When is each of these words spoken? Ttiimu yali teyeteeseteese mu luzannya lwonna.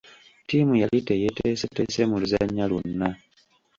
Ttiimu 0.43 0.73
yali 0.81 0.99
teyeteeseteese 1.07 2.01
mu 2.09 2.15
luzannya 2.21 2.65
lwonna. 2.71 3.09